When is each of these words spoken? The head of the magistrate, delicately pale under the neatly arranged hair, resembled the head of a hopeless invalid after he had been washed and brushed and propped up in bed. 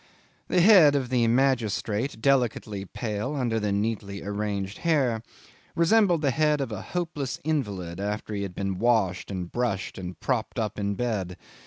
The 0.47 0.61
head 0.61 0.95
of 0.95 1.09
the 1.09 1.27
magistrate, 1.27 2.19
delicately 2.23 2.85
pale 2.85 3.35
under 3.35 3.59
the 3.59 3.71
neatly 3.71 4.23
arranged 4.23 4.79
hair, 4.79 5.21
resembled 5.75 6.23
the 6.23 6.31
head 6.31 6.59
of 6.59 6.71
a 6.71 6.81
hopeless 6.81 7.39
invalid 7.43 7.99
after 7.99 8.33
he 8.33 8.41
had 8.41 8.55
been 8.55 8.79
washed 8.79 9.29
and 9.29 9.51
brushed 9.51 9.99
and 9.99 10.19
propped 10.19 10.57
up 10.57 10.79
in 10.79 10.95
bed. 10.95 11.37